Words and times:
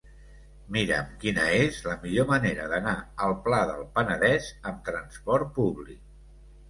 Mira'm 0.75 1.11
quina 1.23 1.43
és 1.57 1.77
la 1.89 1.93
millor 2.05 2.27
manera 2.33 2.65
d'anar 2.73 2.95
al 3.27 3.35
Pla 3.49 3.59
del 3.73 3.85
Penedès 3.99 4.49
amb 4.71 4.85
trasport 4.89 5.53
públic. 5.59 6.01